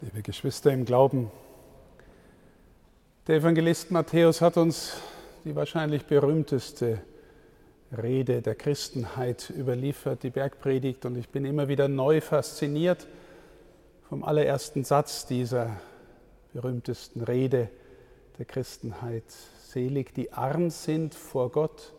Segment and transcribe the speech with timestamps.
[0.00, 1.28] Liebe Geschwister im Glauben,
[3.26, 4.92] der Evangelist Matthäus hat uns
[5.44, 7.00] die wahrscheinlich berühmteste
[8.00, 13.08] Rede der Christenheit überliefert, die Bergpredigt, und ich bin immer wieder neu fasziniert
[14.08, 15.80] vom allerersten Satz dieser
[16.52, 17.68] berühmtesten Rede
[18.38, 19.24] der Christenheit.
[19.64, 21.92] Selig, die arm sind vor Gott,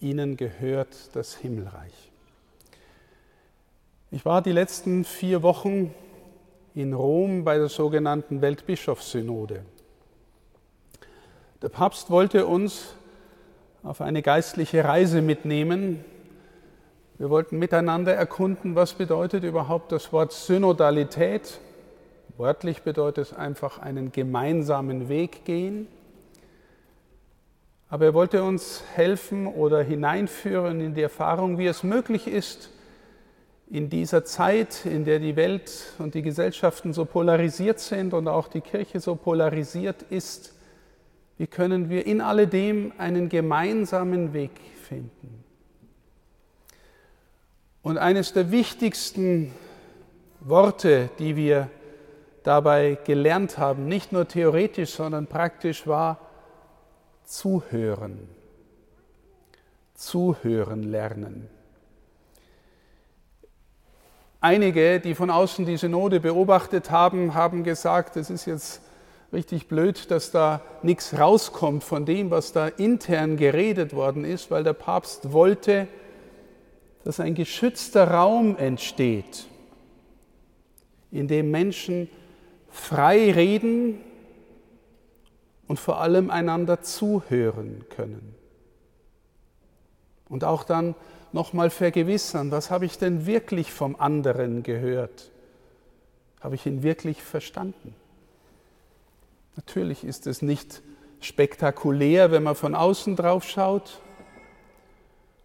[0.00, 2.12] ihnen gehört das Himmelreich.
[4.12, 5.92] Ich war die letzten vier Wochen
[6.76, 9.62] in Rom bei der sogenannten Weltbischofssynode.
[11.62, 12.94] Der Papst wollte uns
[13.82, 16.04] auf eine geistliche Reise mitnehmen.
[17.16, 21.60] Wir wollten miteinander erkunden, was bedeutet überhaupt das Wort Synodalität.
[22.36, 25.88] Wörtlich bedeutet es einfach einen gemeinsamen Weg gehen.
[27.88, 32.70] Aber er wollte uns helfen oder hineinführen in die Erfahrung, wie es möglich ist,
[33.68, 38.48] in dieser Zeit, in der die Welt und die Gesellschaften so polarisiert sind und auch
[38.48, 40.54] die Kirche so polarisiert ist,
[41.38, 44.52] wie können wir in alledem einen gemeinsamen Weg
[44.88, 45.44] finden?
[47.82, 49.52] Und eines der wichtigsten
[50.40, 51.68] Worte, die wir
[52.42, 56.20] dabei gelernt haben, nicht nur theoretisch, sondern praktisch, war
[57.24, 58.28] zuhören.
[59.94, 61.48] Zuhören lernen.
[64.48, 68.80] Einige, die von außen die Synode beobachtet haben, haben gesagt, es ist jetzt
[69.32, 74.62] richtig blöd, dass da nichts rauskommt von dem, was da intern geredet worden ist, weil
[74.62, 75.88] der Papst wollte,
[77.02, 79.48] dass ein geschützter Raum entsteht,
[81.10, 82.08] in dem Menschen
[82.68, 84.00] frei reden
[85.66, 88.36] und vor allem einander zuhören können.
[90.28, 90.94] Und auch dann
[91.32, 95.30] nochmal vergewissern, was habe ich denn wirklich vom anderen gehört?
[96.40, 97.94] Habe ich ihn wirklich verstanden?
[99.56, 100.82] Natürlich ist es nicht
[101.20, 104.00] spektakulär, wenn man von außen drauf schaut.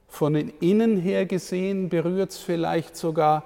[0.08, 3.46] Von innen her gesehen berührt es vielleicht sogar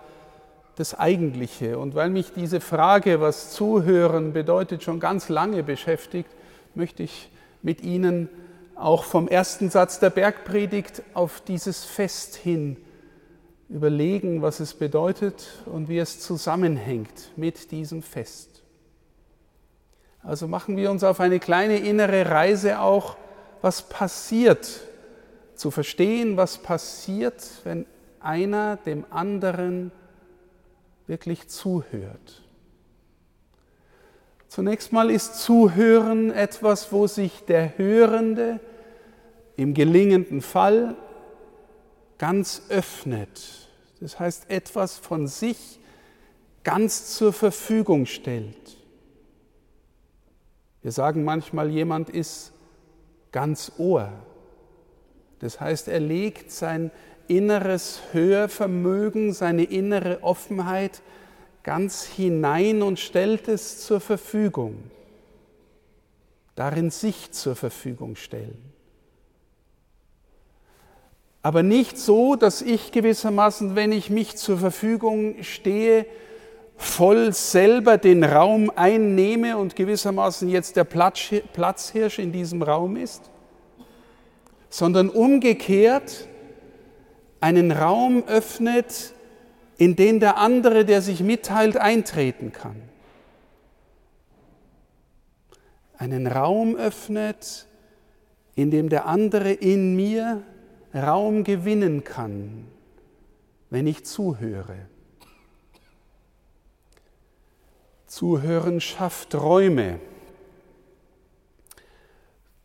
[0.75, 1.77] das Eigentliche.
[1.77, 6.29] Und weil mich diese Frage, was Zuhören bedeutet, schon ganz lange beschäftigt,
[6.73, 7.29] möchte ich
[7.61, 8.29] mit Ihnen
[8.75, 12.77] auch vom ersten Satz der Bergpredigt auf dieses Fest hin
[13.69, 18.63] überlegen, was es bedeutet und wie es zusammenhängt mit diesem Fest.
[20.21, 23.15] Also machen wir uns auf eine kleine innere Reise auch,
[23.61, 24.81] was passiert,
[25.55, 27.85] zu verstehen, was passiert, wenn
[28.19, 29.91] einer dem anderen
[31.07, 32.44] wirklich zuhört.
[34.47, 38.59] Zunächst mal ist Zuhören etwas, wo sich der Hörende
[39.57, 40.95] im gelingenden Fall
[42.17, 43.69] ganz öffnet.
[43.99, 45.79] Das heißt, etwas von sich
[46.63, 48.77] ganz zur Verfügung stellt.
[50.81, 52.53] Wir sagen manchmal, jemand ist
[53.31, 54.11] ganz Ohr.
[55.39, 56.91] Das heißt, er legt sein
[57.27, 61.01] inneres Hörvermögen, seine innere Offenheit
[61.65, 64.75] ganz hinein und stellt es zur Verfügung.
[66.53, 68.71] Darin sich zur Verfügung stellen.
[71.41, 76.05] Aber nicht so, dass ich gewissermaßen, wenn ich mich zur Verfügung stehe,
[76.77, 83.23] voll selber den Raum einnehme und gewissermaßen jetzt der Platzhirsch in diesem Raum ist,
[84.69, 86.27] sondern umgekehrt
[87.39, 89.14] einen Raum öffnet,
[89.77, 92.81] in den der andere, der sich mitteilt, eintreten kann.
[95.97, 97.67] Einen Raum öffnet,
[98.55, 100.43] in dem der andere in mir
[100.93, 102.67] Raum gewinnen kann,
[103.69, 104.87] wenn ich zuhöre.
[108.07, 109.99] Zuhören schafft Räume.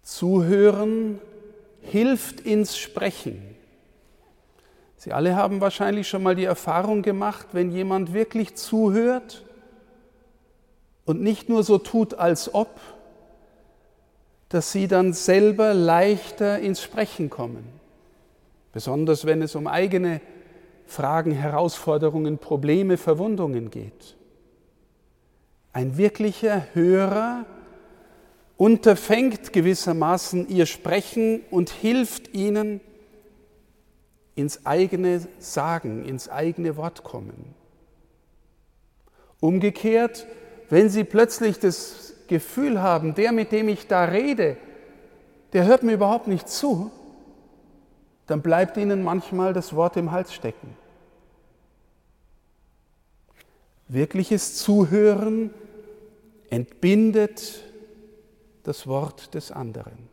[0.02, 1.18] Zuhören
[1.82, 3.56] hilft ins Sprechen.
[5.00, 9.42] Sie alle haben wahrscheinlich schon mal die Erfahrung gemacht, wenn jemand wirklich zuhört
[11.06, 12.78] und nicht nur so tut, als ob,
[14.50, 17.64] dass sie dann selber leichter ins Sprechen kommen.
[18.74, 20.20] Besonders wenn es um eigene
[20.84, 24.16] Fragen, Herausforderungen, Probleme, Verwundungen geht.
[25.72, 27.46] Ein wirklicher Hörer
[28.58, 32.82] unterfängt gewissermaßen ihr Sprechen und hilft ihnen,
[34.40, 37.54] ins eigene Sagen, ins eigene Wort kommen.
[39.40, 40.26] Umgekehrt,
[40.68, 44.56] wenn Sie plötzlich das Gefühl haben, der, mit dem ich da rede,
[45.52, 46.90] der hört mir überhaupt nicht zu,
[48.26, 50.76] dann bleibt Ihnen manchmal das Wort im Hals stecken.
[53.88, 55.50] Wirkliches Zuhören
[56.48, 57.64] entbindet
[58.62, 60.09] das Wort des anderen.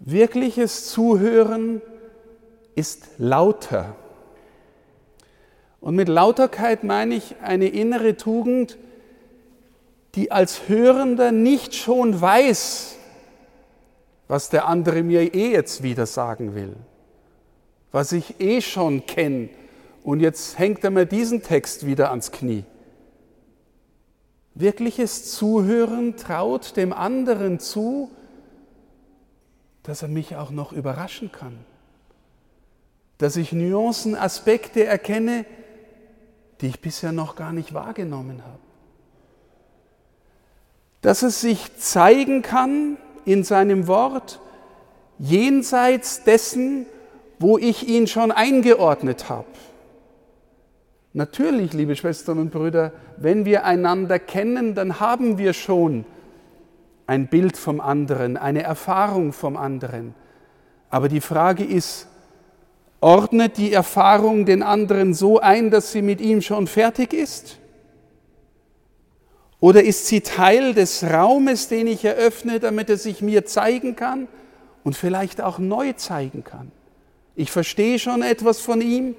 [0.00, 1.82] Wirkliches Zuhören
[2.74, 3.96] ist lauter.
[5.80, 8.78] Und mit Lauterkeit meine ich eine innere Tugend,
[10.14, 12.96] die als Hörender nicht schon weiß,
[14.26, 16.76] was der andere mir eh jetzt wieder sagen will,
[17.92, 19.50] was ich eh schon kenne.
[20.02, 22.64] Und jetzt hängt er mir diesen Text wieder ans Knie.
[24.54, 28.10] Wirkliches Zuhören traut dem anderen zu,
[29.90, 31.58] dass er mich auch noch überraschen kann,
[33.18, 35.44] dass ich Nuancen, Aspekte erkenne,
[36.60, 38.60] die ich bisher noch gar nicht wahrgenommen habe.
[41.00, 44.38] Dass es sich zeigen kann in seinem Wort
[45.18, 46.86] jenseits dessen,
[47.40, 49.48] wo ich ihn schon eingeordnet habe.
[51.14, 56.04] Natürlich, liebe Schwestern und Brüder, wenn wir einander kennen, dann haben wir schon
[57.10, 60.14] ein Bild vom anderen, eine Erfahrung vom anderen.
[60.90, 62.06] Aber die Frage ist,
[63.00, 67.58] ordnet die Erfahrung den anderen so ein, dass sie mit ihm schon fertig ist?
[69.58, 74.28] Oder ist sie Teil des Raumes, den ich eröffne, damit er sich mir zeigen kann
[74.84, 76.70] und vielleicht auch neu zeigen kann?
[77.34, 79.16] Ich verstehe schon etwas von ihm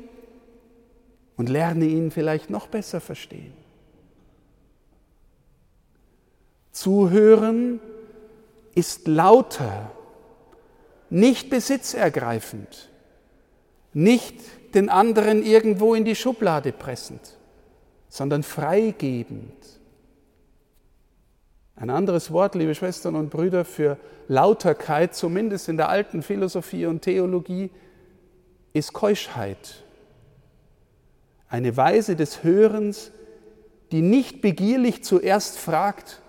[1.36, 3.61] und lerne ihn vielleicht noch besser verstehen.
[6.72, 7.80] Zuhören
[8.76, 9.92] ist lauter,
[11.10, 12.90] nicht besitzergreifend,
[13.94, 14.36] nicht
[14.74, 17.38] den anderen irgendwo in die Schublade pressend,
[18.08, 19.54] sondern freigebend.
[21.76, 23.98] Ein anderes Wort, liebe Schwestern und Brüder, für
[24.28, 27.72] Lauterkeit, zumindest in der alten Philosophie und Theologie,
[28.72, 29.84] ist Keuschheit.
[31.50, 33.12] Eine Weise des Hörens,
[33.92, 36.22] die nicht begierlich zuerst fragt,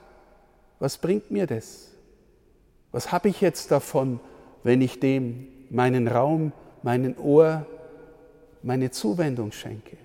[0.82, 1.92] was bringt mir das?
[2.90, 4.18] Was habe ich jetzt davon,
[4.64, 6.52] wenn ich dem meinen Raum,
[6.82, 7.64] meinen Ohr,
[8.64, 9.96] meine Zuwendung schenke?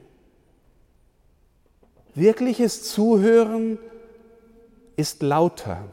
[2.13, 3.79] Wirkliches Zuhören
[4.95, 5.83] ist lauter.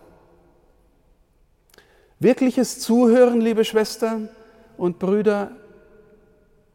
[2.19, 4.29] Wirkliches Zuhören, liebe Schwestern
[4.77, 5.53] und Brüder,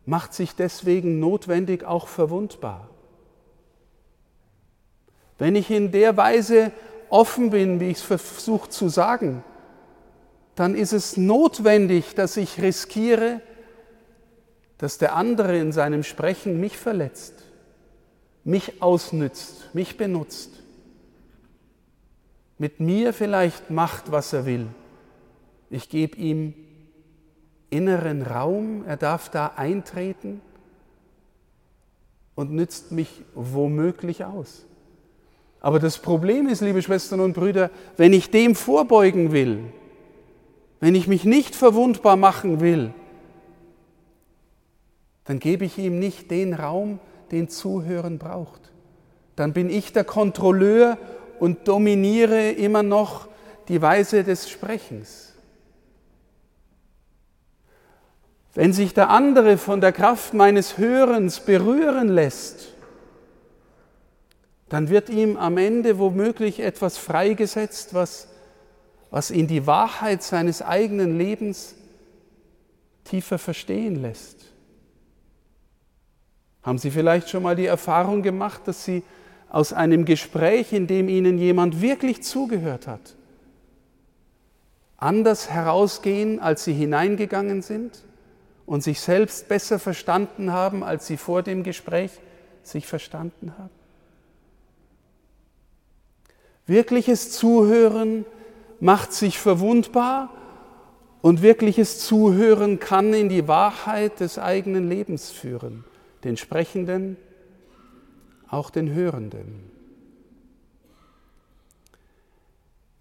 [0.07, 2.89] macht sich deswegen notwendig auch verwundbar.
[5.37, 6.71] Wenn ich in der Weise
[7.09, 9.43] offen bin, wie ich es versuche zu sagen,
[10.55, 13.41] dann ist es notwendig, dass ich riskiere,
[14.77, 17.33] dass der andere in seinem Sprechen mich verletzt,
[18.43, 20.51] mich ausnützt, mich benutzt,
[22.57, 24.67] mit mir vielleicht macht, was er will.
[25.69, 26.53] Ich gebe ihm
[27.69, 30.41] inneren Raum, er darf da eintreten
[32.35, 34.65] und nützt mich womöglich aus.
[35.61, 39.59] Aber das Problem ist, liebe Schwestern und Brüder, wenn ich dem vorbeugen will,
[40.79, 42.93] wenn ich mich nicht verwundbar machen will,
[45.25, 46.99] dann gebe ich ihm nicht den Raum,
[47.31, 48.71] den Zuhören braucht.
[49.35, 50.97] Dann bin ich der Kontrolleur
[51.39, 53.27] und dominiere immer noch
[53.67, 55.33] die Weise des Sprechens.
[58.53, 62.73] Wenn sich der andere von der Kraft meines Hörens berühren lässt,
[64.69, 68.27] dann wird ihm am Ende womöglich etwas freigesetzt, was,
[69.09, 71.75] was ihn die Wahrheit seines eigenen Lebens
[73.03, 74.45] tiefer verstehen lässt.
[76.61, 79.01] Haben Sie vielleicht schon mal die Erfahrung gemacht, dass Sie
[79.49, 83.15] aus einem Gespräch, in dem Ihnen jemand wirklich zugehört hat,
[84.97, 88.03] anders herausgehen, als Sie hineingegangen sind
[88.67, 92.11] und sich selbst besser verstanden haben, als Sie vor dem Gespräch
[92.61, 93.78] sich verstanden haben?
[96.69, 98.27] Wirkliches Zuhören
[98.79, 100.29] macht sich verwundbar
[101.19, 105.83] und wirkliches Zuhören kann in die Wahrheit des eigenen Lebens führen,
[106.23, 107.17] den Sprechenden,
[108.47, 109.71] auch den Hörenden.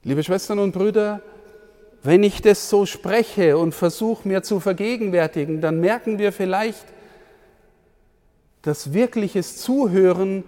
[0.02, 1.20] Liebe Schwestern und Brüder,
[2.02, 6.86] wenn ich das so spreche und versuche mir zu vergegenwärtigen, dann merken wir vielleicht,
[8.62, 10.44] dass wirkliches Zuhören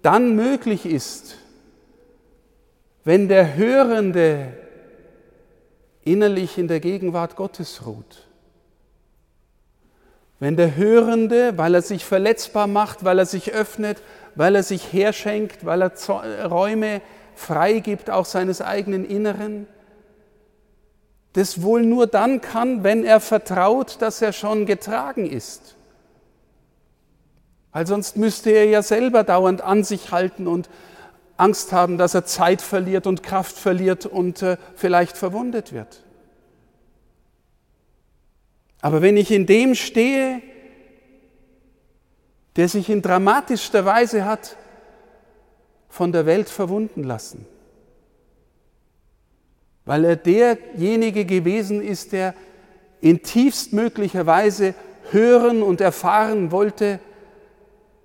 [0.00, 1.36] dann möglich ist,
[3.04, 4.52] wenn der Hörende
[6.04, 8.26] innerlich in der Gegenwart Gottes ruht.
[10.38, 14.02] Wenn der Hörende, weil er sich verletzbar macht, weil er sich öffnet,
[14.34, 15.92] weil er sich herschenkt, weil er
[16.48, 17.02] Räume
[17.34, 19.66] freigibt, auch seines eigenen Inneren,
[21.34, 25.76] das wohl nur dann kann, wenn er vertraut, dass er schon getragen ist.
[27.72, 30.68] Weil sonst müsste er ja selber dauernd an sich halten und
[31.40, 36.04] Angst haben, dass er Zeit verliert und Kraft verliert und äh, vielleicht verwundet wird.
[38.82, 40.42] Aber wenn ich in dem stehe,
[42.56, 44.56] der sich in dramatischster Weise hat
[45.88, 47.46] von der Welt verwunden lassen,
[49.86, 52.34] weil er derjenige gewesen ist, der
[53.00, 54.74] in tiefstmöglicher Weise
[55.10, 57.00] hören und erfahren wollte,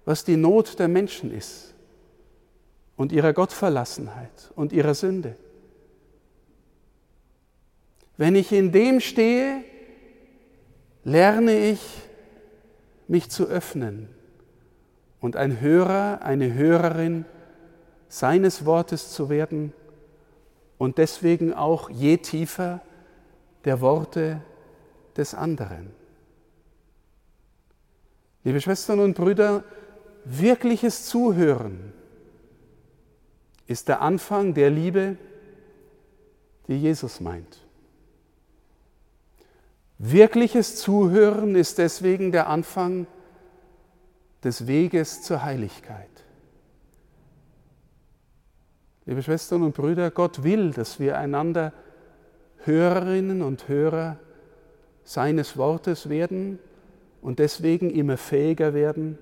[0.05, 1.74] was die Not der Menschen ist
[2.95, 5.35] und ihrer Gottverlassenheit und ihrer Sünde.
[8.17, 9.63] Wenn ich in dem stehe,
[11.03, 11.81] lerne ich
[13.07, 14.09] mich zu öffnen
[15.19, 17.25] und ein Hörer, eine Hörerin
[18.07, 19.73] seines Wortes zu werden
[20.77, 22.81] und deswegen auch je tiefer
[23.65, 24.41] der Worte
[25.17, 25.91] des anderen.
[28.43, 29.63] Liebe Schwestern und Brüder,
[30.23, 31.93] wirkliches Zuhören
[33.67, 35.17] ist der Anfang der Liebe,
[36.67, 37.65] die Jesus meint.
[39.97, 43.07] Wirkliches Zuhören ist deswegen der Anfang
[44.43, 46.09] des Weges zur Heiligkeit.
[49.05, 51.73] Liebe Schwestern und Brüder, Gott will, dass wir einander
[52.63, 54.17] Hörerinnen und Hörer
[55.03, 56.59] seines Wortes werden
[57.21, 59.17] und deswegen immer fähiger werden,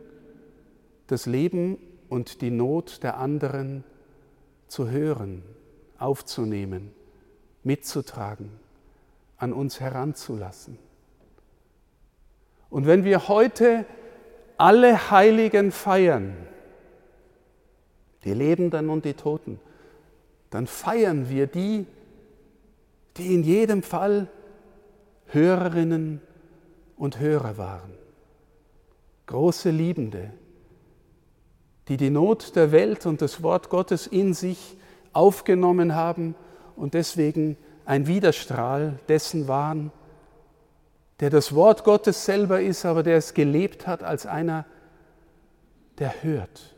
[1.07, 1.77] das Leben
[2.09, 3.83] und die Not der anderen
[4.73, 5.43] zu hören,
[5.99, 6.91] aufzunehmen,
[7.61, 8.49] mitzutragen,
[9.37, 10.79] an uns heranzulassen.
[12.71, 13.85] Und wenn wir heute
[14.57, 16.35] alle Heiligen feiern,
[18.23, 19.59] die Lebenden und die Toten,
[20.49, 21.85] dann feiern wir die,
[23.17, 24.27] die in jedem Fall
[25.27, 26.19] Hörerinnen
[26.97, 27.93] und Hörer waren,
[29.27, 30.31] große Liebende,
[31.87, 34.77] die die Not der Welt und das Wort Gottes in sich
[35.11, 36.35] aufgenommen haben
[36.75, 39.91] und deswegen ein Widerstrahl dessen waren,
[41.19, 44.65] der das Wort Gottes selber ist, aber der es gelebt hat als einer,
[45.99, 46.75] der hört.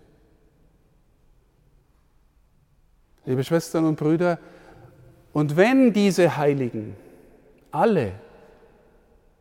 [3.26, 4.40] Liebe Schwestern und Brüder,
[5.34, 6.96] und wenn diese Heiligen
[7.72, 8.14] alle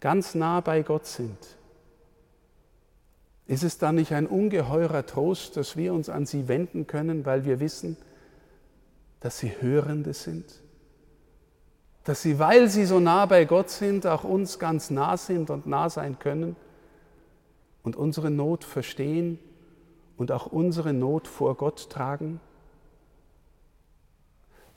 [0.00, 1.38] ganz nah bei Gott sind,
[3.46, 7.44] ist es dann nicht ein ungeheurer Trost, dass wir uns an sie wenden können, weil
[7.44, 7.96] wir wissen,
[9.20, 10.44] dass sie Hörende sind?
[12.04, 15.66] Dass sie, weil sie so nah bei Gott sind, auch uns ganz nah sind und
[15.66, 16.56] nah sein können
[17.82, 19.38] und unsere Not verstehen
[20.16, 22.40] und auch unsere Not vor Gott tragen?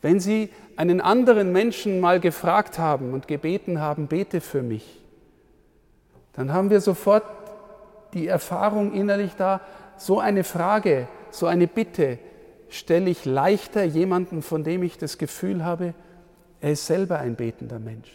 [0.01, 5.01] Wenn Sie einen anderen Menschen mal gefragt haben und gebeten haben, bete für mich,
[6.33, 7.23] dann haben wir sofort
[8.17, 9.61] die Erfahrung innerlich da,
[9.97, 12.19] so eine Frage, so eine Bitte
[12.69, 15.93] stelle ich leichter jemanden, von dem ich das Gefühl habe,
[16.59, 18.11] er ist selber ein betender Mensch.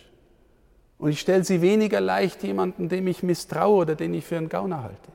[0.99, 4.49] Und ich stelle sie weniger leicht jemanden, dem ich misstraue oder den ich für einen
[4.49, 5.13] Gauner halte.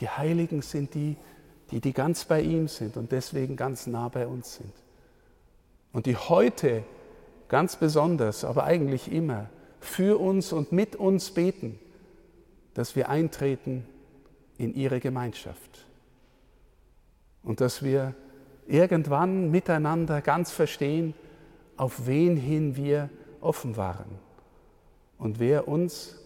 [0.00, 1.16] Die Heiligen sind die,
[1.70, 4.72] die, die ganz bei ihm sind und deswegen ganz nah bei uns sind.
[5.92, 6.84] Und die heute
[7.48, 9.46] ganz besonders, aber eigentlich immer
[9.80, 11.78] für uns und mit uns beten,
[12.78, 13.84] dass wir eintreten
[14.56, 15.86] in ihre Gemeinschaft.
[17.42, 18.14] Und dass wir
[18.66, 21.14] irgendwann miteinander ganz verstehen,
[21.76, 24.18] auf wen hin wir offen waren
[25.18, 26.18] und wer uns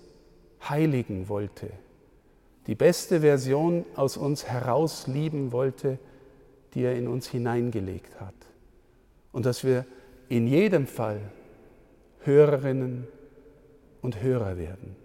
[0.69, 1.71] heiligen wollte
[2.67, 5.99] die beste Version aus uns heraus lieben wollte,
[6.75, 8.35] die er in uns hineingelegt hat.
[9.33, 9.85] Und dass wir
[10.29, 11.21] in jedem Fall
[12.21, 13.09] Hörerinnen
[14.01, 15.02] und Hörer werden.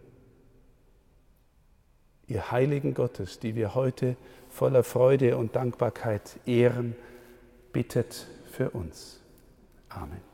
[2.27, 4.17] Ihr Heiligen Gottes, die wir heute
[4.49, 6.95] voller Freude und Dankbarkeit ehren,
[7.71, 9.21] bittet für uns.
[9.89, 10.26] Amen.